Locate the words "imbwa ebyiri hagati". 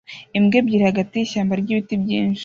0.37-1.13